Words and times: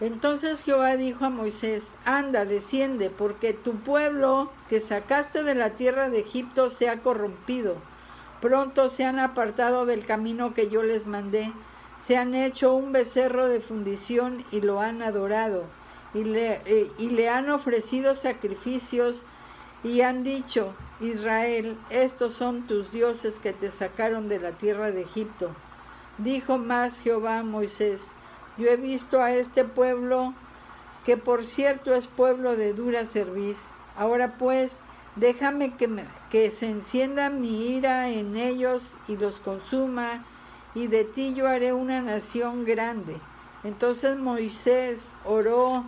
Entonces 0.00 0.62
Jehová 0.62 0.96
dijo 0.96 1.24
a 1.24 1.30
Moisés, 1.30 1.82
anda, 2.04 2.44
desciende, 2.44 3.10
porque 3.10 3.52
tu 3.52 3.74
pueblo 3.76 4.50
que 4.68 4.78
sacaste 4.80 5.42
de 5.42 5.54
la 5.54 5.70
tierra 5.70 6.08
de 6.08 6.20
Egipto 6.20 6.70
se 6.70 6.88
ha 6.88 7.00
corrompido. 7.02 7.76
Pronto 8.40 8.90
se 8.90 9.04
han 9.04 9.18
apartado 9.18 9.86
del 9.86 10.06
camino 10.06 10.54
que 10.54 10.70
yo 10.70 10.84
les 10.84 11.06
mandé, 11.06 11.52
se 12.06 12.16
han 12.16 12.36
hecho 12.36 12.74
un 12.74 12.92
becerro 12.92 13.48
de 13.48 13.60
fundición 13.60 14.44
y 14.52 14.60
lo 14.60 14.80
han 14.80 15.02
adorado, 15.02 15.64
y 16.14 16.22
le, 16.22 16.62
eh, 16.64 17.28
han 17.28 17.50
ofrecido 17.50 18.14
sacrificios 18.14 19.16
y 19.82 20.02
han 20.02 20.22
dicho, 20.22 20.74
Israel, 21.00 21.76
estos 21.90 22.34
son 22.34 22.68
tus 22.68 22.92
dioses 22.92 23.34
que 23.42 23.52
te 23.52 23.72
sacaron 23.72 24.28
de 24.28 24.38
la 24.38 24.52
tierra 24.52 24.92
de 24.92 25.02
Egipto. 25.02 25.50
Dijo 26.18 26.58
más 26.58 27.00
Jehová 27.00 27.40
a 27.40 27.44
Moisés, 27.44 28.02
yo 28.58 28.68
he 28.68 28.76
visto 28.76 29.22
a 29.22 29.32
este 29.32 29.64
pueblo, 29.64 30.34
que 31.06 31.16
por 31.16 31.46
cierto 31.46 31.94
es 31.94 32.06
pueblo 32.06 32.56
de 32.56 32.74
dura 32.74 33.06
cerviz. 33.06 33.56
Ahora 33.96 34.34
pues, 34.38 34.76
déjame 35.16 35.76
que, 35.76 36.04
que 36.30 36.50
se 36.50 36.68
encienda 36.68 37.30
mi 37.30 37.68
ira 37.68 38.08
en 38.08 38.36
ellos 38.36 38.82
y 39.06 39.16
los 39.16 39.40
consuma, 39.40 40.24
y 40.74 40.86
de 40.88 41.04
ti 41.04 41.34
yo 41.34 41.48
haré 41.48 41.72
una 41.72 42.00
nación 42.00 42.64
grande. 42.64 43.16
Entonces 43.64 44.18
Moisés 44.18 45.04
oró 45.24 45.84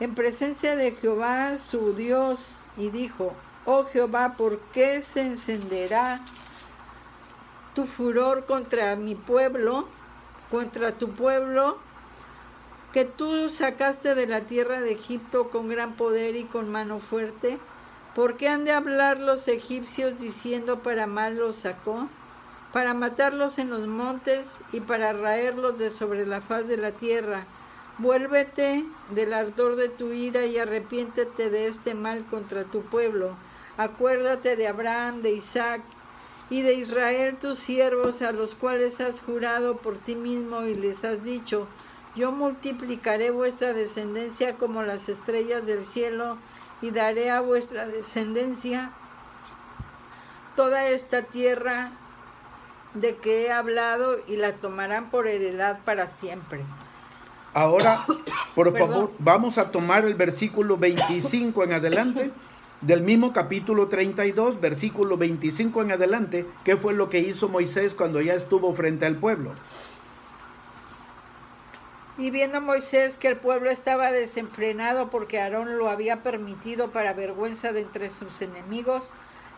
en 0.00 0.14
presencia 0.14 0.76
de 0.76 0.92
Jehová 0.92 1.56
su 1.56 1.94
Dios 1.94 2.40
y 2.76 2.90
dijo, 2.90 3.34
oh 3.64 3.84
Jehová, 3.84 4.34
¿por 4.36 4.58
qué 4.72 5.02
se 5.02 5.22
encenderá 5.22 6.20
tu 7.74 7.86
furor 7.86 8.46
contra 8.46 8.96
mi 8.96 9.14
pueblo, 9.14 9.88
contra 10.50 10.92
tu 10.92 11.12
pueblo, 11.14 11.78
que 12.92 13.04
tú 13.04 13.48
sacaste 13.50 14.14
de 14.14 14.26
la 14.26 14.42
tierra 14.42 14.80
de 14.80 14.92
Egipto 14.92 15.50
con 15.50 15.68
gran 15.68 15.94
poder 15.94 16.36
y 16.36 16.44
con 16.44 16.70
mano 16.70 17.00
fuerte? 17.00 17.58
¿Por 18.14 18.36
qué 18.36 18.48
han 18.48 18.64
de 18.64 18.72
hablar 18.72 19.18
los 19.18 19.48
egipcios 19.48 20.18
diciendo 20.18 20.80
para 20.80 21.06
mal 21.06 21.36
los 21.36 21.56
sacó? 21.56 22.08
Para 22.72 22.92
matarlos 22.92 23.58
en 23.58 23.70
los 23.70 23.86
montes 23.86 24.46
y 24.72 24.80
para 24.80 25.12
raerlos 25.12 25.78
de 25.78 25.90
sobre 25.90 26.26
la 26.26 26.42
faz 26.42 26.68
de 26.68 26.76
la 26.76 26.92
tierra. 26.92 27.46
Vuélvete 27.98 28.84
del 29.10 29.32
ardor 29.32 29.76
de 29.76 29.88
tu 29.88 30.12
ira 30.12 30.44
y 30.44 30.58
arrepiéntete 30.58 31.50
de 31.50 31.68
este 31.68 31.94
mal 31.94 32.26
contra 32.26 32.64
tu 32.64 32.82
pueblo. 32.82 33.36
Acuérdate 33.78 34.56
de 34.56 34.68
Abraham, 34.68 35.22
de 35.22 35.32
Isaac 35.32 35.80
y 36.50 36.60
de 36.60 36.74
Israel 36.74 37.36
tus 37.40 37.58
siervos, 37.58 38.20
a 38.20 38.32
los 38.32 38.54
cuales 38.54 39.00
has 39.00 39.20
jurado 39.22 39.78
por 39.78 39.96
ti 39.96 40.14
mismo 40.14 40.64
y 40.64 40.74
les 40.74 41.02
has 41.04 41.24
dicho, 41.24 41.66
yo 42.14 42.32
multiplicaré 42.32 43.30
vuestra 43.30 43.72
descendencia 43.72 44.54
como 44.54 44.82
las 44.82 45.08
estrellas 45.08 45.64
del 45.66 45.86
cielo 45.86 46.36
y 46.80 46.90
daré 46.90 47.30
a 47.30 47.40
vuestra 47.40 47.86
descendencia 47.86 48.90
toda 50.56 50.88
esta 50.88 51.22
tierra 51.22 51.92
de 52.94 53.16
que 53.16 53.46
he 53.46 53.52
hablado 53.52 54.18
y 54.26 54.36
la 54.36 54.52
tomarán 54.52 55.10
por 55.10 55.26
heredad 55.26 55.80
para 55.84 56.08
siempre. 56.08 56.60
Ahora, 57.54 58.04
por 58.54 58.76
favor, 58.76 59.12
vamos 59.18 59.58
a 59.58 59.70
tomar 59.70 60.04
el 60.04 60.14
versículo 60.14 60.76
25 60.76 61.64
en 61.64 61.72
adelante 61.72 62.30
del 62.82 63.02
mismo 63.02 63.32
capítulo 63.32 63.86
32, 63.86 64.60
versículo 64.60 65.16
25 65.16 65.82
en 65.82 65.92
adelante, 65.92 66.46
¿qué 66.64 66.76
fue 66.76 66.92
lo 66.94 67.08
que 67.08 67.20
hizo 67.20 67.48
Moisés 67.48 67.94
cuando 67.94 68.20
ya 68.20 68.34
estuvo 68.34 68.72
frente 68.74 69.06
al 69.06 69.16
pueblo? 69.16 69.52
Y 72.18 72.30
viendo 72.30 72.60
Moisés 72.60 73.16
que 73.16 73.28
el 73.28 73.36
pueblo 73.36 73.70
estaba 73.70 74.12
desenfrenado 74.12 75.08
porque 75.08 75.40
Aarón 75.40 75.78
lo 75.78 75.88
había 75.88 76.22
permitido 76.22 76.90
para 76.90 77.14
vergüenza 77.14 77.72
de 77.72 77.80
entre 77.80 78.10
sus 78.10 78.42
enemigos, 78.42 79.02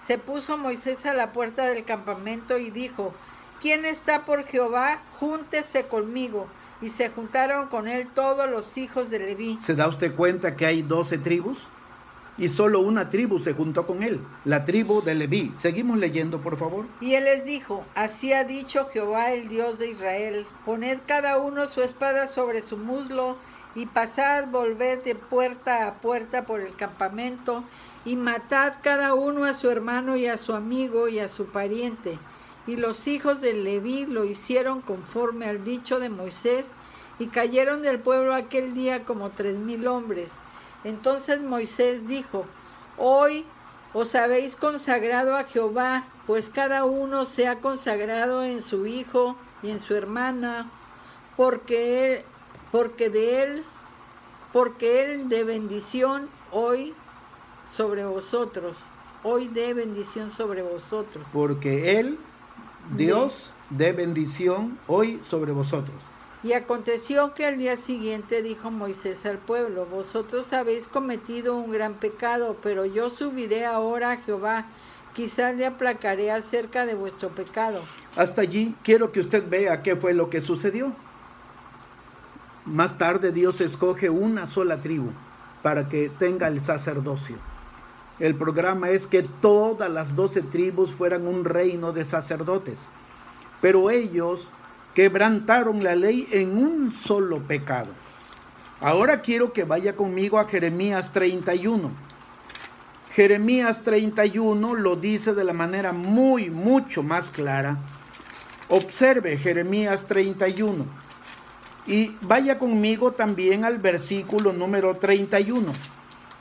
se 0.06 0.18
puso 0.18 0.56
Moisés 0.56 1.04
a 1.06 1.14
la 1.14 1.32
puerta 1.32 1.66
del 1.66 1.84
campamento 1.84 2.58
y 2.58 2.70
dijo, 2.70 3.12
¿quién 3.60 3.84
está 3.84 4.24
por 4.24 4.44
Jehová? 4.44 5.02
Júntese 5.18 5.86
conmigo. 5.86 6.46
Y 6.80 6.90
se 6.90 7.08
juntaron 7.08 7.68
con 7.68 7.88
él 7.88 8.08
todos 8.14 8.48
los 8.50 8.76
hijos 8.76 9.10
de 9.10 9.18
Leví. 9.18 9.58
¿Se 9.62 9.74
da 9.74 9.88
usted 9.88 10.14
cuenta 10.14 10.56
que 10.56 10.66
hay 10.66 10.82
doce 10.82 11.18
tribus? 11.18 11.66
Y 12.36 12.48
solo 12.48 12.80
una 12.80 13.10
tribu 13.10 13.38
se 13.38 13.54
juntó 13.54 13.86
con 13.86 14.02
él, 14.02 14.20
la 14.44 14.64
tribu 14.64 15.02
de 15.02 15.14
Leví. 15.14 15.52
Seguimos 15.58 15.98
leyendo, 15.98 16.40
por 16.40 16.56
favor. 16.56 16.86
Y 17.00 17.14
él 17.14 17.24
les 17.24 17.44
dijo, 17.44 17.84
así 17.94 18.32
ha 18.32 18.44
dicho 18.44 18.88
Jehová 18.92 19.32
el 19.32 19.48
Dios 19.48 19.78
de 19.78 19.88
Israel, 19.90 20.46
poned 20.64 20.98
cada 21.06 21.38
uno 21.38 21.68
su 21.68 21.82
espada 21.82 22.28
sobre 22.28 22.62
su 22.62 22.76
muslo 22.76 23.36
y 23.74 23.86
pasad, 23.86 24.48
volved 24.48 25.02
de 25.04 25.14
puerta 25.14 25.86
a 25.86 25.94
puerta 25.94 26.44
por 26.44 26.60
el 26.60 26.74
campamento 26.76 27.64
y 28.04 28.16
matad 28.16 28.74
cada 28.82 29.14
uno 29.14 29.44
a 29.44 29.54
su 29.54 29.70
hermano 29.70 30.16
y 30.16 30.26
a 30.26 30.38
su 30.38 30.54
amigo 30.54 31.08
y 31.08 31.18
a 31.18 31.28
su 31.28 31.46
pariente. 31.46 32.18
Y 32.66 32.76
los 32.76 33.06
hijos 33.06 33.40
de 33.40 33.54
Leví 33.54 34.06
lo 34.06 34.24
hicieron 34.24 34.80
conforme 34.80 35.46
al 35.46 35.64
dicho 35.64 36.00
de 36.00 36.08
Moisés 36.08 36.66
y 37.18 37.26
cayeron 37.26 37.82
del 37.82 37.98
pueblo 38.00 38.34
aquel 38.34 38.74
día 38.74 39.04
como 39.04 39.30
tres 39.30 39.56
mil 39.56 39.86
hombres. 39.86 40.30
Entonces 40.84 41.42
Moisés 41.42 42.06
dijo, 42.06 42.46
hoy 42.96 43.44
os 43.92 44.14
habéis 44.14 44.54
consagrado 44.54 45.36
a 45.36 45.44
Jehová, 45.44 46.04
pues 46.26 46.48
cada 46.48 46.84
uno 46.84 47.26
se 47.26 47.48
ha 47.48 47.60
consagrado 47.60 48.44
en 48.44 48.62
su 48.62 48.86
hijo 48.86 49.36
y 49.62 49.70
en 49.70 49.80
su 49.80 49.94
hermana, 49.94 50.70
porque 51.36 52.24
porque 52.74 53.08
de 53.08 53.44
él, 53.44 53.64
porque 54.52 55.04
él 55.04 55.28
de 55.28 55.44
bendición 55.44 56.28
hoy 56.50 56.92
sobre 57.76 58.04
vosotros, 58.04 58.76
hoy 59.22 59.46
de 59.46 59.74
bendición 59.74 60.32
sobre 60.36 60.62
vosotros. 60.62 61.24
Porque 61.32 62.00
él, 62.00 62.18
Dios, 62.96 63.52
de 63.70 63.92
bendición 63.92 64.76
hoy 64.88 65.20
sobre 65.30 65.52
vosotros. 65.52 65.94
Y 66.44 66.52
aconteció 66.52 67.32
que 67.32 67.46
al 67.46 67.56
día 67.56 67.78
siguiente 67.78 68.42
dijo 68.42 68.70
Moisés 68.70 69.24
al 69.24 69.38
pueblo, 69.38 69.86
vosotros 69.86 70.52
habéis 70.52 70.86
cometido 70.86 71.56
un 71.56 71.72
gran 71.72 71.94
pecado, 71.94 72.58
pero 72.62 72.84
yo 72.84 73.08
subiré 73.08 73.64
ahora 73.64 74.12
a 74.12 74.16
Jehová, 74.18 74.66
quizás 75.14 75.56
le 75.56 75.64
aplacaré 75.64 76.30
acerca 76.30 76.84
de 76.84 76.94
vuestro 76.94 77.30
pecado. 77.30 77.80
Hasta 78.14 78.42
allí 78.42 78.76
quiero 78.82 79.10
que 79.10 79.20
usted 79.20 79.48
vea 79.48 79.82
qué 79.82 79.96
fue 79.96 80.12
lo 80.12 80.28
que 80.28 80.42
sucedió. 80.42 80.92
Más 82.66 82.98
tarde 82.98 83.32
Dios 83.32 83.62
escoge 83.62 84.10
una 84.10 84.46
sola 84.46 84.82
tribu 84.82 85.12
para 85.62 85.88
que 85.88 86.10
tenga 86.10 86.48
el 86.48 86.60
sacerdocio. 86.60 87.36
El 88.18 88.34
programa 88.34 88.90
es 88.90 89.06
que 89.06 89.22
todas 89.22 89.90
las 89.90 90.14
doce 90.14 90.42
tribus 90.42 90.92
fueran 90.92 91.26
un 91.26 91.46
reino 91.46 91.92
de 91.92 92.04
sacerdotes, 92.04 92.88
pero 93.62 93.88
ellos 93.88 94.50
quebrantaron 94.94 95.82
la 95.82 95.96
ley 95.96 96.28
en 96.30 96.56
un 96.56 96.92
solo 96.92 97.40
pecado. 97.40 97.90
Ahora 98.80 99.20
quiero 99.22 99.52
que 99.52 99.64
vaya 99.64 99.96
conmigo 99.96 100.38
a 100.38 100.46
Jeremías 100.46 101.12
31. 101.12 101.90
Jeremías 103.14 103.82
31 103.82 104.74
lo 104.74 104.96
dice 104.96 105.34
de 105.34 105.44
la 105.44 105.52
manera 105.52 105.92
muy, 105.92 106.50
mucho 106.50 107.02
más 107.02 107.30
clara. 107.30 107.78
Observe 108.68 109.38
Jeremías 109.38 110.06
31. 110.06 110.86
Y 111.86 112.16
vaya 112.22 112.58
conmigo 112.58 113.12
también 113.12 113.64
al 113.64 113.78
versículo 113.78 114.52
número 114.52 114.94
31. 114.94 115.72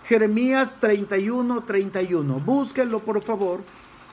Jeremías 0.05 0.77
31, 0.79 1.63
31. 1.63 2.39
Búsquenlo 2.39 2.99
por 2.99 3.21
favor. 3.23 3.61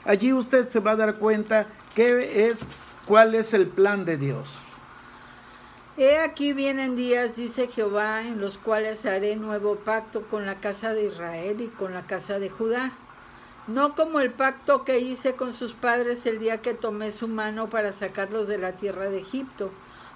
Allí 0.04 0.32
usted 0.32 0.68
se 0.68 0.80
va 0.80 0.92
a 0.92 0.96
dar 0.96 1.14
cuenta 1.16 1.66
que 1.94 2.46
es 2.48 2.60
¿Cuál 3.10 3.34
es 3.34 3.54
el 3.54 3.66
plan 3.66 4.04
de 4.04 4.16
Dios? 4.16 4.60
He 5.96 6.18
aquí 6.18 6.52
vienen 6.52 6.94
días, 6.94 7.34
dice 7.34 7.66
Jehová, 7.66 8.22
en 8.22 8.40
los 8.40 8.56
cuales 8.56 9.04
haré 9.04 9.34
nuevo 9.34 9.74
pacto 9.74 10.22
con 10.30 10.46
la 10.46 10.60
casa 10.60 10.94
de 10.94 11.06
Israel 11.06 11.60
y 11.60 11.66
con 11.66 11.92
la 11.92 12.02
casa 12.02 12.38
de 12.38 12.50
Judá. 12.50 12.92
No 13.66 13.96
como 13.96 14.20
el 14.20 14.30
pacto 14.30 14.84
que 14.84 15.00
hice 15.00 15.34
con 15.34 15.54
sus 15.56 15.72
padres 15.72 16.24
el 16.24 16.38
día 16.38 16.62
que 16.62 16.72
tomé 16.72 17.10
su 17.10 17.26
mano 17.26 17.68
para 17.68 17.92
sacarlos 17.92 18.46
de 18.46 18.58
la 18.58 18.74
tierra 18.74 19.10
de 19.10 19.18
Egipto, 19.18 19.72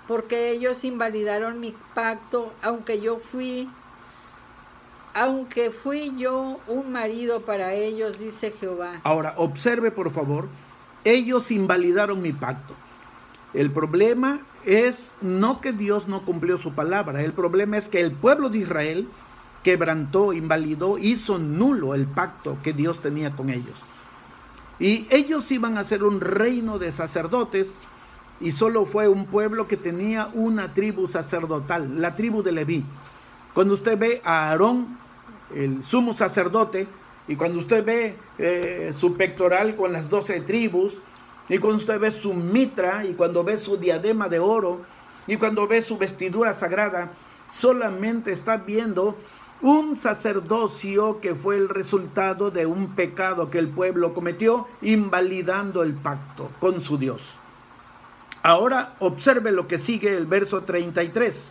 porque 0.06 0.50
ellos 0.50 0.84
invalidaron 0.84 1.58
mi 1.58 1.74
pacto, 1.96 2.52
aunque 2.62 3.00
yo 3.00 3.18
fui 3.32 3.68
aunque 5.14 5.72
fui 5.72 6.14
yo 6.16 6.60
un 6.68 6.92
marido 6.92 7.40
para 7.40 7.72
ellos, 7.72 8.20
dice 8.20 8.54
Jehová. 8.60 9.00
Ahora, 9.02 9.34
observe 9.36 9.90
por 9.90 10.12
favor, 10.12 10.46
ellos 11.04 11.50
invalidaron 11.50 12.22
mi 12.22 12.32
pacto. 12.32 12.74
El 13.52 13.70
problema 13.70 14.40
es 14.64 15.14
no 15.20 15.60
que 15.60 15.72
Dios 15.72 16.08
no 16.08 16.24
cumplió 16.24 16.58
su 16.58 16.72
palabra, 16.72 17.22
el 17.22 17.32
problema 17.32 17.76
es 17.76 17.88
que 17.88 18.00
el 18.00 18.12
pueblo 18.12 18.48
de 18.48 18.58
Israel 18.58 19.08
quebrantó, 19.62 20.32
invalidó, 20.32 20.98
hizo 20.98 21.38
nulo 21.38 21.94
el 21.94 22.06
pacto 22.06 22.58
que 22.62 22.72
Dios 22.72 23.00
tenía 23.00 23.34
con 23.36 23.50
ellos. 23.50 23.76
Y 24.78 25.06
ellos 25.10 25.50
iban 25.52 25.78
a 25.78 25.84
ser 25.84 26.02
un 26.02 26.20
reino 26.20 26.78
de 26.78 26.92
sacerdotes 26.92 27.74
y 28.40 28.52
solo 28.52 28.84
fue 28.84 29.08
un 29.08 29.26
pueblo 29.26 29.68
que 29.68 29.76
tenía 29.76 30.28
una 30.34 30.74
tribu 30.74 31.08
sacerdotal, 31.08 32.00
la 32.00 32.14
tribu 32.14 32.42
de 32.42 32.52
Leví. 32.52 32.84
Cuando 33.54 33.74
usted 33.74 33.98
ve 33.98 34.20
a 34.24 34.50
Aarón, 34.50 34.98
el 35.54 35.82
sumo 35.84 36.12
sacerdote, 36.14 36.88
y 37.26 37.36
cuando 37.36 37.58
usted 37.58 37.84
ve 37.84 38.16
eh, 38.38 38.92
su 38.94 39.14
pectoral 39.16 39.76
con 39.76 39.92
las 39.92 40.10
doce 40.10 40.40
tribus, 40.40 41.00
y 41.48 41.58
cuando 41.58 41.78
usted 41.78 41.98
ve 41.98 42.10
su 42.10 42.34
mitra, 42.34 43.04
y 43.04 43.14
cuando 43.14 43.44
ve 43.44 43.56
su 43.56 43.76
diadema 43.76 44.28
de 44.28 44.38
oro, 44.38 44.80
y 45.26 45.36
cuando 45.36 45.66
ve 45.66 45.82
su 45.82 45.96
vestidura 45.96 46.52
sagrada, 46.52 47.12
solamente 47.50 48.32
está 48.32 48.58
viendo 48.58 49.16
un 49.62 49.96
sacerdocio 49.96 51.20
que 51.20 51.34
fue 51.34 51.56
el 51.56 51.68
resultado 51.68 52.50
de 52.50 52.66
un 52.66 52.94
pecado 52.94 53.50
que 53.50 53.58
el 53.58 53.68
pueblo 53.68 54.12
cometió, 54.12 54.68
invalidando 54.82 55.82
el 55.82 55.94
pacto 55.94 56.50
con 56.60 56.82
su 56.82 56.98
Dios. 56.98 57.36
Ahora 58.42 58.94
observe 58.98 59.52
lo 59.52 59.66
que 59.66 59.78
sigue 59.78 60.14
el 60.14 60.26
verso 60.26 60.64
33. 60.64 61.50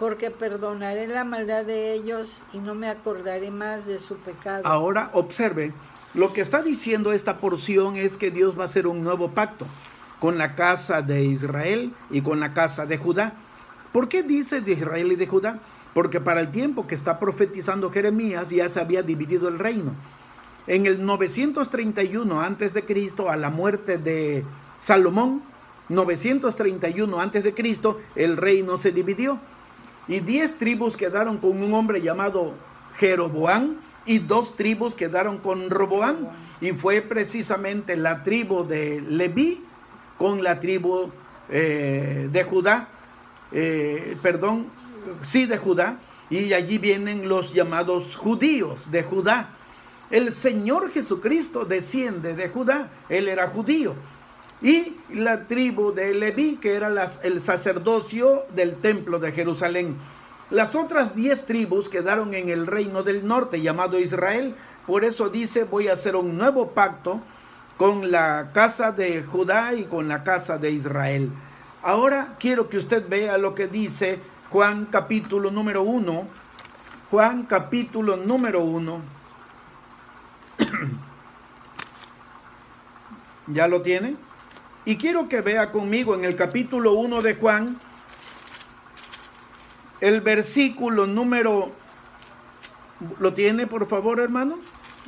porque 0.00 0.30
perdonaré 0.30 1.06
la 1.06 1.24
maldad 1.24 1.66
de 1.66 1.92
ellos 1.92 2.30
y 2.54 2.58
no 2.58 2.74
me 2.74 2.88
acordaré 2.88 3.50
más 3.50 3.84
de 3.84 3.98
su 3.98 4.16
pecado. 4.16 4.62
Ahora 4.64 5.10
observe, 5.12 5.74
lo 6.14 6.32
que 6.32 6.40
está 6.40 6.62
diciendo 6.62 7.12
esta 7.12 7.36
porción 7.36 7.96
es 7.96 8.16
que 8.16 8.30
Dios 8.30 8.58
va 8.58 8.62
a 8.62 8.64
hacer 8.64 8.86
un 8.86 9.04
nuevo 9.04 9.32
pacto 9.32 9.66
con 10.18 10.38
la 10.38 10.56
casa 10.56 11.02
de 11.02 11.22
Israel 11.24 11.92
y 12.08 12.22
con 12.22 12.40
la 12.40 12.54
casa 12.54 12.86
de 12.86 12.96
Judá. 12.96 13.34
¿Por 13.92 14.08
qué 14.08 14.22
dice 14.22 14.62
de 14.62 14.72
Israel 14.72 15.12
y 15.12 15.16
de 15.16 15.26
Judá? 15.26 15.58
Porque 15.92 16.18
para 16.18 16.40
el 16.40 16.50
tiempo 16.50 16.86
que 16.86 16.94
está 16.94 17.20
profetizando 17.20 17.90
Jeremías 17.90 18.48
ya 18.48 18.70
se 18.70 18.80
había 18.80 19.02
dividido 19.02 19.48
el 19.48 19.58
reino. 19.58 19.92
En 20.66 20.86
el 20.86 21.04
931 21.04 22.40
antes 22.40 22.72
de 22.72 22.86
Cristo, 22.86 23.28
a 23.28 23.36
la 23.36 23.50
muerte 23.50 23.98
de 23.98 24.46
Salomón, 24.78 25.42
931 25.90 27.20
antes 27.20 27.44
de 27.44 27.52
Cristo, 27.52 28.00
el 28.16 28.38
reino 28.38 28.78
se 28.78 28.92
dividió 28.92 29.38
y 30.10 30.18
diez 30.18 30.58
tribus 30.58 30.96
quedaron 30.96 31.38
con 31.38 31.62
un 31.62 31.72
hombre 31.72 32.02
llamado 32.02 32.54
Jeroboán 32.96 33.78
y 34.04 34.18
dos 34.18 34.56
tribus 34.56 34.96
quedaron 34.96 35.38
con 35.38 35.70
Roboán 35.70 36.28
y 36.60 36.72
fue 36.72 37.00
precisamente 37.00 37.96
la 37.96 38.24
tribu 38.24 38.64
de 38.66 39.00
Leví 39.00 39.62
con 40.18 40.42
la 40.42 40.58
tribu 40.58 41.12
eh, 41.48 42.28
de 42.30 42.42
Judá, 42.42 42.88
eh, 43.52 44.16
perdón, 44.20 44.66
sí 45.22 45.46
de 45.46 45.58
Judá, 45.58 45.98
y 46.28 46.52
allí 46.54 46.78
vienen 46.78 47.28
los 47.28 47.54
llamados 47.54 48.16
judíos 48.16 48.90
de 48.90 49.04
Judá. 49.04 49.50
El 50.10 50.32
Señor 50.32 50.90
Jesucristo 50.90 51.64
desciende 51.64 52.34
de 52.34 52.48
Judá, 52.48 52.90
él 53.08 53.28
era 53.28 53.46
judío, 53.46 53.94
y 54.62 54.96
la 55.10 55.46
tribu 55.46 55.92
de 55.92 56.14
Leví, 56.14 56.56
que 56.56 56.74
era 56.74 56.92
el 57.22 57.40
sacerdocio 57.40 58.44
del 58.54 58.76
templo 58.76 59.18
de 59.18 59.32
Jerusalén. 59.32 59.96
Las 60.50 60.74
otras 60.74 61.14
diez 61.14 61.46
tribus 61.46 61.88
quedaron 61.88 62.34
en 62.34 62.48
el 62.48 62.66
reino 62.66 63.02
del 63.02 63.26
norte 63.26 63.60
llamado 63.60 63.98
Israel. 63.98 64.54
Por 64.86 65.04
eso 65.04 65.28
dice, 65.28 65.64
voy 65.64 65.88
a 65.88 65.94
hacer 65.94 66.16
un 66.16 66.36
nuevo 66.36 66.70
pacto 66.70 67.20
con 67.76 68.10
la 68.10 68.50
casa 68.52 68.92
de 68.92 69.22
Judá 69.22 69.74
y 69.74 69.84
con 69.84 70.08
la 70.08 70.22
casa 70.24 70.58
de 70.58 70.72
Israel. 70.72 71.30
Ahora 71.82 72.36
quiero 72.38 72.68
que 72.68 72.76
usted 72.76 73.08
vea 73.08 73.38
lo 73.38 73.54
que 73.54 73.68
dice 73.68 74.20
Juan 74.50 74.86
capítulo 74.90 75.50
número 75.50 75.82
uno. 75.82 76.26
Juan 77.10 77.44
capítulo 77.44 78.16
número 78.16 78.62
uno. 78.62 79.00
¿Ya 83.46 83.66
lo 83.66 83.80
tiene? 83.80 84.16
Y 84.90 84.96
quiero 84.96 85.28
que 85.28 85.40
vea 85.40 85.70
conmigo 85.70 86.16
en 86.16 86.24
el 86.24 86.34
capítulo 86.34 86.94
1 86.94 87.22
de 87.22 87.36
Juan, 87.36 87.78
el 90.00 90.20
versículo 90.20 91.06
número, 91.06 91.70
¿lo 93.20 93.32
tiene 93.32 93.68
por 93.68 93.86
favor 93.86 94.18
hermano? 94.18 94.58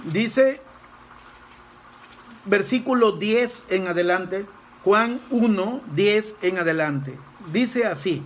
Dice, 0.04 0.60
versículo 2.44 3.10
10 3.10 3.64
en 3.70 3.88
adelante, 3.88 4.46
Juan 4.84 5.20
1, 5.30 5.80
10 5.96 6.36
en 6.42 6.58
adelante. 6.58 7.18
Dice 7.52 7.84
así. 7.84 8.22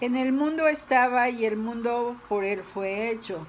En 0.00 0.16
el 0.16 0.32
mundo 0.32 0.68
estaba 0.68 1.28
y 1.28 1.44
el 1.44 1.58
mundo 1.58 2.16
por 2.30 2.46
él 2.46 2.62
fue 2.72 3.10
hecho, 3.10 3.46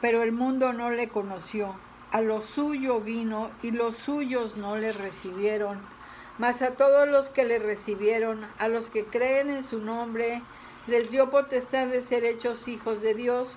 pero 0.00 0.22
el 0.22 0.30
mundo 0.30 0.72
no 0.72 0.90
le 0.90 1.08
conoció. 1.08 1.74
A 2.12 2.20
lo 2.20 2.40
suyo 2.40 3.00
vino 3.00 3.50
y 3.64 3.72
los 3.72 3.96
suyos 3.96 4.56
no 4.56 4.76
le 4.76 4.92
recibieron 4.92 5.95
mas 6.38 6.62
a 6.62 6.72
todos 6.72 7.08
los 7.08 7.28
que 7.28 7.44
le 7.44 7.58
recibieron, 7.58 8.46
a 8.58 8.68
los 8.68 8.90
que 8.90 9.04
creen 9.04 9.50
en 9.50 9.64
su 9.64 9.80
nombre, 9.80 10.42
les 10.86 11.10
dio 11.10 11.30
potestad 11.30 11.88
de 11.88 12.02
ser 12.02 12.24
hechos 12.24 12.68
hijos 12.68 13.00
de 13.00 13.14
Dios, 13.14 13.48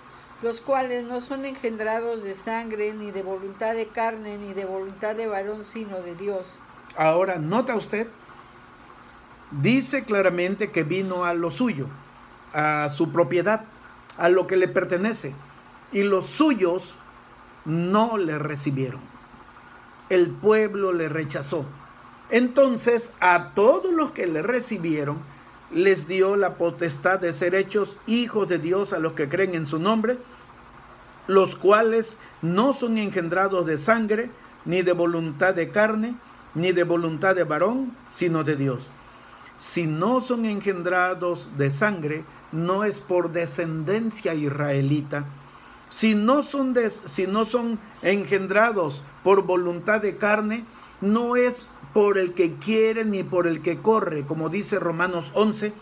los 0.42 0.62
cuales 0.62 1.04
no 1.04 1.22
son 1.22 1.46
engendrados 1.46 2.24
de 2.24 2.36
sangre, 2.36 2.94
ni 2.94 3.12
de 3.12 3.24
voluntad 3.24 3.74
de 3.74 3.88
carne, 3.88 4.38
ni 4.38 4.54
de 4.54 4.66
voluntad 4.66 5.16
de 5.16 5.28
varón, 5.28 5.66
sino 5.66 6.02
de 6.02 6.16
Dios. 6.16 6.46
Ahora, 6.96 7.38
nota 7.38 7.76
usted, 7.76 8.08
dice 9.52 10.04
claramente 10.04 10.72
que 10.72 10.84
vino 10.84 11.26
a 11.26 11.34
lo 11.34 11.52
suyo, 11.52 11.88
a 12.54 12.90
su 12.90 13.12
propiedad, 13.12 13.66
a 14.18 14.30
lo 14.30 14.48
que 14.48 14.58
le 14.58 14.68
pertenece, 14.68 15.36
y 15.92 16.04
los 16.04 16.28
suyos 16.28 16.96
no 17.66 18.18
le 18.18 18.40
recibieron. 18.40 19.02
El 20.10 20.30
pueblo 20.30 20.94
le 20.94 21.10
rechazó. 21.10 21.66
Entonces 22.30 23.14
a 23.20 23.52
todos 23.56 23.92
los 23.94 24.12
que 24.12 24.28
le 24.28 24.42
recibieron, 24.42 25.18
les 25.72 26.08
dio 26.08 26.36
la 26.36 26.56
potestad 26.56 27.20
de 27.20 27.34
ser 27.34 27.56
hechos 27.56 27.98
hijos 28.08 28.48
de 28.48 28.58
Dios 28.58 28.94
a 28.94 29.00
los 29.00 29.14
que 29.14 29.30
creen 29.30 29.56
en 29.56 29.68
su 29.68 29.80
nombre, 29.80 30.18
los 31.28 31.56
cuales 31.56 32.18
no 32.42 32.74
son 32.74 32.98
engendrados 32.98 33.66
de 33.66 33.78
sangre, 33.78 34.32
ni 34.66 34.82
de 34.82 34.94
voluntad 34.94 35.54
de 35.54 35.70
carne, 35.70 36.16
ni 36.56 36.72
de 36.72 36.84
voluntad 36.84 37.36
de 37.36 37.44
varón, 37.44 37.96
sino 38.10 38.44
de 38.44 38.56
Dios. 38.56 38.90
Si 39.56 39.86
no 39.86 40.22
son 40.22 40.46
engendrados 40.46 41.50
de 41.56 41.70
sangre, 41.70 42.24
no 42.52 42.84
es 42.84 43.00
por 43.00 43.32
descendencia 43.32 44.34
israelita. 44.34 45.26
Si 45.90 46.16
no 46.16 46.44
son, 46.44 46.76
si 47.06 47.28
no 47.28 47.46
son 47.46 47.80
engendrados 48.02 49.04
por 49.24 49.44
voluntad 49.44 50.02
de 50.02 50.18
carne, 50.18 50.66
no 51.02 51.36
es 51.36 51.68
por 51.94 52.18
el 52.18 52.34
que 52.34 52.56
quiere 52.56 53.06
ni 53.06 53.24
por 53.24 53.48
el 53.48 53.62
que 53.62 53.78
corre, 53.78 54.26
como 54.26 54.50
dice 54.50 54.80
Romanos 54.80 55.32
11. 55.34 55.74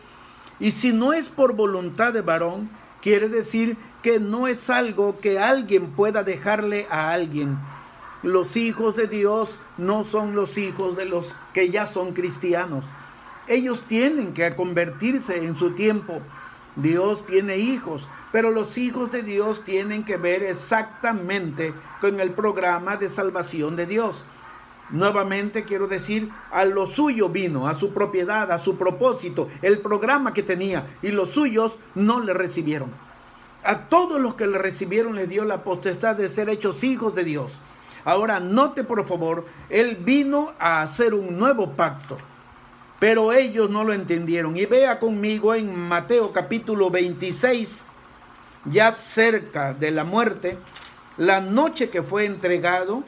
Y 0.59 0.71
si 0.71 0.91
no 0.91 1.13
es 1.13 1.27
por 1.27 1.53
voluntad 1.53 2.13
de 2.13 2.21
varón, 2.21 2.69
quiere 3.01 3.29
decir 3.29 3.77
que 4.01 4.19
no 4.19 4.47
es 4.47 4.69
algo 4.69 5.19
que 5.19 5.39
alguien 5.39 5.91
pueda 5.91 6.23
dejarle 6.23 6.87
a 6.89 7.11
alguien. 7.11 7.57
Los 8.23 8.55
hijos 8.55 8.95
de 8.95 9.07
Dios 9.07 9.59
no 9.77 10.03
son 10.03 10.35
los 10.35 10.57
hijos 10.57 10.97
de 10.97 11.05
los 11.05 11.35
que 11.53 11.69
ya 11.69 11.85
son 11.85 12.13
cristianos. 12.13 12.85
Ellos 13.47 13.83
tienen 13.87 14.33
que 14.33 14.55
convertirse 14.55 15.45
en 15.45 15.55
su 15.55 15.71
tiempo. 15.71 16.21
Dios 16.75 17.25
tiene 17.25 17.57
hijos, 17.57 18.07
pero 18.31 18.51
los 18.51 18.77
hijos 18.77 19.11
de 19.11 19.23
Dios 19.23 19.63
tienen 19.63 20.03
que 20.03 20.17
ver 20.17 20.43
exactamente 20.43 21.73
con 22.01 22.19
el 22.19 22.31
programa 22.31 22.97
de 22.97 23.09
salvación 23.09 23.75
de 23.75 23.85
Dios. 23.85 24.25
Nuevamente 24.89 25.65
quiero 25.65 25.87
decir, 25.87 26.29
a 26.49 26.63
lo 26.63 26.87
suyo 26.87 27.27
vino, 27.27 27.67
a 27.67 27.75
su 27.75 27.93
propiedad, 27.93 28.51
a 28.51 28.59
su 28.59 28.77
propósito, 28.77 29.49
el 29.61 29.79
programa 29.79 30.33
que 30.33 30.43
tenía, 30.43 30.97
y 31.01 31.09
los 31.09 31.31
suyos 31.31 31.77
no 31.93 32.21
le 32.21 32.33
recibieron. 32.33 32.91
A 33.63 33.89
todos 33.89 34.21
los 34.21 34.35
que 34.35 34.47
le 34.47 34.57
recibieron 34.57 35.15
le 35.15 35.27
dio 35.27 35.43
la 35.43 35.63
potestad 35.63 36.15
de 36.15 36.29
ser 36.29 36.49
hechos 36.49 36.85
hijos 36.85 37.15
de 37.15 37.25
Dios. 37.25 37.51
Ahora, 38.05 38.39
note 38.39 38.85
por 38.85 39.05
favor, 39.05 39.45
Él 39.69 39.97
vino 39.99 40.53
a 40.57 40.81
hacer 40.81 41.13
un 41.13 41.37
nuevo 41.37 41.71
pacto, 41.71 42.17
pero 42.97 43.33
ellos 43.33 43.69
no 43.69 43.83
lo 43.83 43.91
entendieron. 43.91 44.55
Y 44.55 44.65
vea 44.65 44.99
conmigo 44.99 45.53
en 45.53 45.77
Mateo 45.77 46.31
capítulo 46.31 46.89
26, 46.89 47.87
ya 48.63 48.93
cerca 48.93 49.73
de 49.73 49.91
la 49.91 50.05
muerte, 50.05 50.57
la 51.17 51.41
noche 51.41 51.89
que 51.89 52.03
fue 52.03 52.23
entregado, 52.23 53.03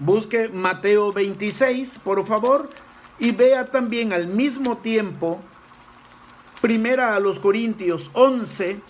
Busque 0.00 0.48
Mateo 0.48 1.12
26, 1.12 2.00
por 2.02 2.26
favor, 2.26 2.68
y 3.18 3.32
vea 3.32 3.66
también 3.70 4.12
al 4.12 4.26
mismo 4.26 4.78
tiempo 4.78 5.40
Primera 6.60 7.16
a 7.16 7.20
los 7.20 7.40
Corintios 7.40 8.10
11, 8.12 8.80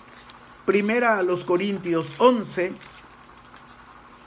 primera 0.67 1.19
a 1.19 1.23
los 1.23 1.45
Corintios 1.45 2.05
11, 2.19 2.73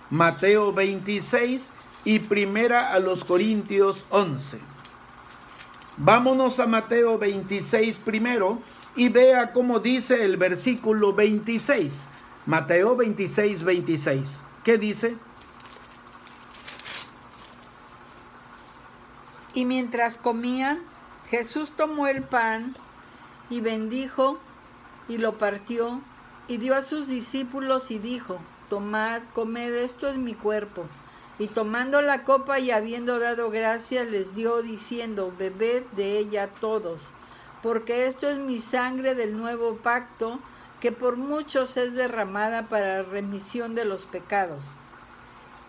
Mateo 0.09 0.71
26 0.71 1.73
y 2.05 2.19
primera 2.19 2.93
a 2.93 2.99
los 2.99 3.25
Corintios 3.25 4.05
11. 4.11 4.59
Vámonos 5.97 6.61
a 6.61 6.67
Mateo 6.67 7.17
26 7.17 7.97
primero 7.97 8.59
y 8.95 9.09
vea 9.09 9.51
cómo 9.51 9.81
dice 9.81 10.23
el 10.23 10.37
versículo 10.37 11.11
26. 11.11 12.07
Mateo 12.45 12.95
26, 12.95 13.61
26. 13.61 14.43
¿Qué 14.63 14.77
dice? 14.77 15.17
Y 19.53 19.65
mientras 19.65 20.17
comían, 20.17 20.81
Jesús 21.29 21.71
tomó 21.75 22.07
el 22.07 22.23
pan 22.23 22.75
y 23.49 23.61
bendijo 23.61 24.39
y 25.07 25.17
lo 25.17 25.37
partió 25.37 26.01
y 26.47 26.57
dio 26.57 26.75
a 26.75 26.83
sus 26.83 27.07
discípulos 27.07 27.91
y 27.91 27.99
dijo, 27.99 28.39
tomad, 28.69 29.21
comed, 29.33 29.73
esto 29.73 30.07
es 30.07 30.17
mi 30.17 30.33
cuerpo. 30.33 30.85
Y 31.39 31.47
tomando 31.47 32.01
la 32.01 32.23
copa 32.23 32.59
y 32.59 32.71
habiendo 32.71 33.19
dado 33.19 33.49
gracias, 33.49 34.07
les 34.07 34.35
dio 34.35 34.61
diciendo, 34.61 35.33
bebed 35.37 35.83
de 35.95 36.17
ella 36.17 36.47
todos, 36.59 37.01
porque 37.61 38.07
esto 38.07 38.29
es 38.29 38.37
mi 38.37 38.59
sangre 38.59 39.15
del 39.15 39.37
nuevo 39.37 39.77
pacto, 39.77 40.39
que 40.79 40.91
por 40.91 41.15
muchos 41.15 41.77
es 41.77 41.93
derramada 41.93 42.63
para 42.69 43.03
remisión 43.03 43.73
de 43.73 43.85
los 43.85 44.05
pecados. 44.05 44.63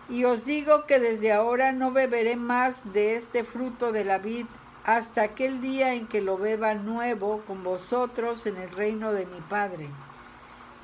Y 0.09 0.25
os 0.25 0.45
digo 0.45 0.85
que 0.87 1.01
desde 1.01 1.33
ahora 1.33 1.73
no 1.73 1.91
beberé 1.91 2.37
más 2.37 2.93
de 2.93 3.17
este 3.17 3.45
fruto 3.45 3.93
de 3.93 4.05
la 4.05 4.19
vid 4.19 4.47
hasta 4.85 5.23
aquel 5.23 5.61
día 5.61 5.95
en 5.95 6.07
que 6.07 6.21
lo 6.21 6.37
beba 6.37 6.75
nuevo 6.75 7.43
con 7.47 7.65
vosotros 7.65 8.45
en 8.47 8.59
el 8.59 8.71
reino 8.71 9.13
de 9.13 9.25
mi 9.27 9.41
Padre. 9.49 9.89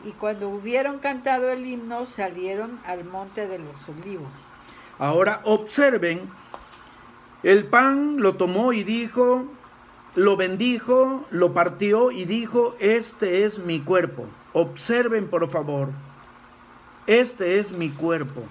Y 0.04 0.12
cuando 0.12 0.48
hubieron 0.48 0.98
cantado 0.98 1.50
el 1.50 1.66
himno, 1.66 2.06
salieron 2.06 2.80
al 2.86 3.04
monte 3.04 3.46
de 3.46 3.58
los 3.58 3.88
olivos. 3.88 4.30
Ahora 4.98 5.40
observen, 5.44 6.30
el 7.42 7.64
pan 7.66 8.16
lo 8.18 8.36
tomó 8.36 8.72
y 8.72 8.84
dijo, 8.84 9.46
lo 10.14 10.36
bendijo, 10.36 11.24
lo 11.30 11.52
partió 11.52 12.10
y 12.10 12.24
dijo, 12.24 12.74
este 12.80 13.44
es 13.44 13.58
mi 13.58 13.80
cuerpo. 13.80 14.26
Observen 14.52 15.28
por 15.28 15.48
favor, 15.50 15.90
este 17.06 17.58
es 17.58 17.72
mi 17.72 17.90
cuerpo, 17.90 18.42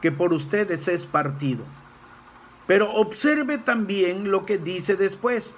que 0.00 0.12
por 0.12 0.32
ustedes 0.32 0.88
es 0.88 1.06
partido. 1.06 1.64
Pero 2.66 2.92
observe 2.92 3.58
también 3.58 4.30
lo 4.30 4.44
que 4.44 4.58
dice 4.58 4.96
después. 4.96 5.56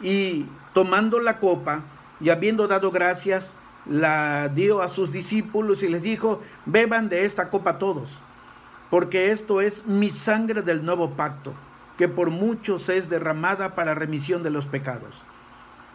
Y 0.00 0.46
tomando 0.74 1.20
la 1.20 1.38
copa 1.38 1.82
y 2.20 2.30
habiendo 2.30 2.66
dado 2.66 2.90
gracias, 2.90 3.56
la 3.86 4.48
dio 4.48 4.82
a 4.82 4.88
sus 4.88 5.12
discípulos 5.12 5.82
y 5.82 5.88
les 5.88 6.02
dijo, 6.02 6.42
beban 6.64 7.08
de 7.08 7.24
esta 7.24 7.50
copa 7.50 7.78
todos 7.78 8.20
porque 8.90 9.30
esto 9.30 9.60
es 9.60 9.86
mi 9.86 10.10
sangre 10.10 10.62
del 10.62 10.84
nuevo 10.84 11.10
pacto, 11.12 11.54
que 11.98 12.08
por 12.08 12.30
muchos 12.30 12.88
es 12.88 13.08
derramada 13.08 13.74
para 13.74 13.94
remisión 13.94 14.42
de 14.42 14.50
los 14.50 14.66
pecados. 14.66 15.22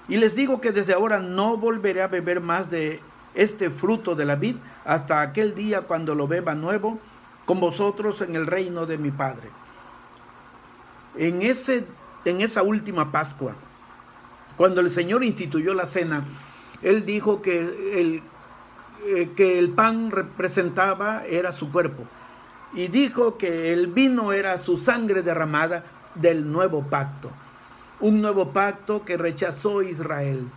Y 0.08 0.18
les 0.18 0.36
digo 0.36 0.60
que 0.62 0.72
desde 0.72 0.94
ahora 0.94 1.20
no 1.20 1.58
volveré 1.58 2.01
a 2.01 2.08
beber 2.08 2.41
más 2.41 2.70
de 2.70 3.00
este 3.34 3.70
fruto 3.70 4.15
de 4.15 4.25
la 4.25 4.36
vid 4.36 4.58
hasta 4.84 5.22
aquel 5.22 5.56
día 5.56 5.82
cuando 5.82 6.15
lo 6.15 6.27
beba 6.27 6.53
nuevo 6.53 7.00
con 7.51 7.60
vosotros 7.60 8.22
en 8.22 8.38
el 8.38 8.48
reino 8.48 8.86
de 8.86 8.98
mi 8.98 9.12
Padre. 9.12 9.50
En, 11.17 11.41
ese, 11.41 11.86
en 12.24 12.39
esa 12.39 12.63
última 12.63 13.12
Pascua, 13.12 13.55
cuando 14.55 14.79
el 14.79 14.89
Señor 14.89 15.22
instituyó 15.22 15.74
la 15.74 15.86
cena, 15.86 16.24
Él 16.81 17.05
dijo 17.05 17.41
que 17.41 18.00
el, 18.00 18.24
eh, 19.05 19.31
que 19.36 19.60
el 19.60 19.72
pan 19.72 20.12
representaba 20.12 21.25
era 21.25 21.51
su 21.51 21.74
cuerpo 21.74 22.03
y 22.74 22.88
dijo 22.88 23.38
que 23.38 23.74
el 23.74 23.88
vino 23.88 24.31
era 24.31 24.58
su 24.58 24.77
sangre 24.77 25.22
derramada 25.22 25.84
del 26.15 26.50
nuevo 26.50 26.84
pacto. 26.84 27.31
Un 28.00 28.22
nuevo 28.22 28.53
pacto 28.53 29.03
que 29.03 29.17
rechazó 29.17 29.81
Israel. 29.81 30.48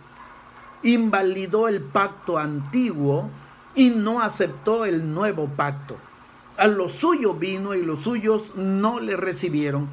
Invalidó 0.81 1.67
el 1.67 1.81
pacto 1.81 2.37
antiguo 2.37 3.29
y 3.75 3.89
no 3.89 4.21
aceptó 4.21 4.85
el 4.85 5.11
nuevo 5.13 5.49
pacto. 5.49 5.97
A 6.57 6.67
lo 6.67 6.89
suyo 6.89 7.33
vino 7.33 7.75
y 7.75 7.81
los 7.81 8.03
suyos 8.03 8.53
no 8.55 8.99
le 8.99 9.17
recibieron. 9.17 9.89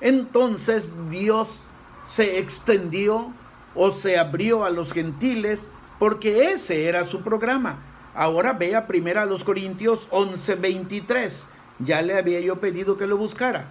Entonces 0.00 0.92
Dios 1.08 1.62
se 2.06 2.38
extendió 2.38 3.32
o 3.74 3.92
se 3.92 4.18
abrió 4.18 4.64
a 4.64 4.70
los 4.70 4.92
gentiles 4.92 5.68
porque 5.98 6.52
ese 6.52 6.88
era 6.88 7.04
su 7.04 7.22
programa 7.22 7.84
Ahora 8.14 8.52
vea 8.52 8.86
primero 8.86 9.20
a 9.20 9.24
los 9.24 9.44
Corintios 9.44 10.08
11:23. 10.10 11.44
Ya 11.78 12.02
le 12.02 12.18
había 12.18 12.40
yo 12.40 12.60
pedido 12.60 12.96
que 12.96 13.06
lo 13.06 13.16
buscara. 13.16 13.68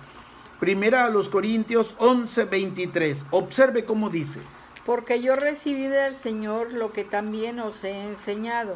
Primera 0.60 1.06
a 1.06 1.10
los 1.10 1.30
Corintios 1.30 1.94
11:23. 2.00 3.26
Observe 3.32 3.84
cómo 3.84 4.10
dice. 4.10 4.40
Porque 4.86 5.22
yo 5.22 5.36
recibí 5.36 5.88
del 5.88 6.16
Señor 6.16 6.72
lo 6.74 6.94
que 6.94 7.04
también 7.04 7.60
os 7.60 7.84
he 7.84 8.10
enseñado, 8.10 8.76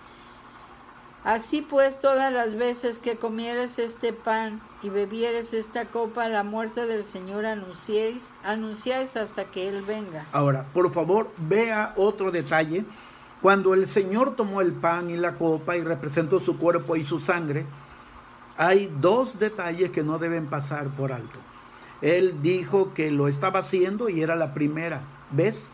Así 1.23 1.61
pues, 1.61 2.01
todas 2.01 2.33
las 2.33 2.55
veces 2.55 2.97
que 2.99 3.17
comieres 3.17 3.77
este 3.77 4.11
pan 4.11 4.61
y 4.81 4.89
bebieres 4.89 5.53
esta 5.53 5.85
copa, 5.85 6.27
la 6.29 6.43
muerte 6.43 6.87
del 6.87 7.05
Señor 7.05 7.45
anunciéis, 7.45 8.23
anunciáis 8.43 9.15
hasta 9.15 9.45
que 9.45 9.67
Él 9.67 9.83
venga. 9.87 10.25
Ahora, 10.31 10.65
por 10.73 10.91
favor, 10.91 11.31
vea 11.37 11.93
otro 11.95 12.31
detalle 12.31 12.85
cuando 13.41 13.73
el 13.73 13.87
Señor 13.87 14.35
tomó 14.35 14.61
el 14.61 14.71
pan 14.71 15.09
y 15.09 15.17
la 15.17 15.33
copa 15.35 15.75
y 15.75 15.81
representó 15.81 16.39
su 16.39 16.59
cuerpo 16.59 16.95
y 16.95 17.03
su 17.03 17.19
sangre, 17.19 17.65
hay 18.55 18.93
dos 18.99 19.39
detalles 19.39 19.89
que 19.89 20.03
no 20.03 20.19
deben 20.19 20.45
pasar 20.45 20.89
por 20.89 21.11
alto. 21.11 21.39
Él 22.01 22.43
dijo 22.43 22.93
que 22.93 23.09
lo 23.09 23.27
estaba 23.27 23.59
haciendo 23.59 24.09
y 24.09 24.21
era 24.21 24.35
la 24.35 24.53
primera 24.53 25.01
vez. 25.31 25.71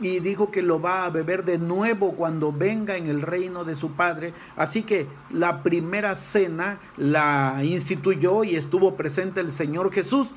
Y 0.00 0.20
dijo 0.20 0.50
que 0.50 0.62
lo 0.62 0.80
va 0.80 1.04
a 1.04 1.10
beber 1.10 1.44
de 1.44 1.58
nuevo 1.58 2.12
cuando 2.12 2.52
venga 2.52 2.96
en 2.96 3.06
el 3.06 3.20
reino 3.20 3.64
de 3.64 3.76
su 3.76 3.92
Padre. 3.92 4.32
Así 4.56 4.82
que 4.82 5.06
la 5.30 5.62
primera 5.62 6.16
cena 6.16 6.78
la 6.96 7.60
instituyó 7.62 8.44
y 8.44 8.56
estuvo 8.56 8.96
presente 8.96 9.40
el 9.40 9.52
Señor 9.52 9.92
Jesús. 9.92 10.32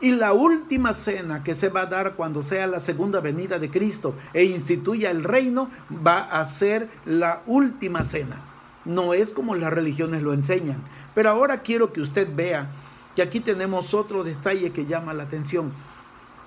Y 0.00 0.12
la 0.12 0.32
última 0.32 0.94
cena 0.94 1.44
que 1.44 1.54
se 1.54 1.68
va 1.68 1.82
a 1.82 1.86
dar 1.86 2.14
cuando 2.14 2.42
sea 2.42 2.66
la 2.66 2.80
segunda 2.80 3.20
venida 3.20 3.60
de 3.60 3.70
Cristo 3.70 4.14
e 4.32 4.44
instituya 4.44 5.10
el 5.10 5.22
reino 5.22 5.70
va 6.04 6.22
a 6.22 6.44
ser 6.44 6.88
la 7.04 7.42
última 7.46 8.02
cena. 8.02 8.36
No 8.84 9.14
es 9.14 9.32
como 9.32 9.54
las 9.54 9.72
religiones 9.72 10.22
lo 10.22 10.32
enseñan. 10.32 10.82
Pero 11.14 11.30
ahora 11.30 11.62
quiero 11.62 11.92
que 11.92 12.00
usted 12.00 12.28
vea 12.34 12.70
que 13.14 13.22
aquí 13.22 13.40
tenemos 13.40 13.94
otro 13.94 14.24
detalle 14.24 14.72
que 14.72 14.86
llama 14.86 15.14
la 15.14 15.22
atención. 15.22 15.72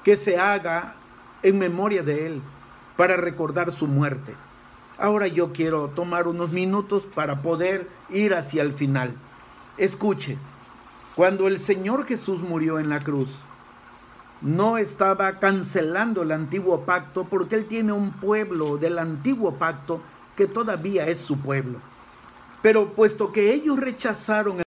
Que 0.04 0.16
se 0.16 0.38
haga 0.38 0.96
en 1.46 1.60
memoria 1.60 2.02
de 2.02 2.26
Él 2.26 2.42
para 2.98 3.18
recordar 3.18 3.72
su 3.72 3.86
muerte. 3.86 4.34
Ahora 4.98 5.28
yo 5.28 5.54
quiero 5.54 5.90
tomar 5.90 6.28
unos 6.28 6.52
minutos 6.52 7.04
para 7.14 7.44
poder 7.44 7.88
ir 8.10 8.34
hacia 8.34 8.64
el 8.64 8.74
final. 8.74 9.14
Escuche, 9.78 10.40
cuando 11.16 11.48
el 11.48 11.60
Señor 11.60 12.08
Jesús 12.08 12.42
murió 12.42 12.80
en 12.80 12.90
la 12.90 13.00
cruz, 13.00 13.30
no 14.42 14.80
estaba 14.80 15.38
cancelando 15.38 16.24
el 16.24 16.32
antiguo 16.32 16.82
pacto 16.82 17.26
porque 17.26 17.56
Él 17.56 17.66
tiene 17.66 17.92
un 17.92 18.12
pueblo 18.12 18.78
del 18.78 18.98
antiguo 18.98 19.54
pacto 19.54 20.02
que 20.36 20.48
todavía 20.48 21.06
es 21.08 21.20
su 21.20 21.38
pueblo. 21.38 21.80
Pero 22.64 22.94
puesto 22.94 23.32
que 23.32 23.54
ellos 23.54 23.80
rechazaron 23.80 24.60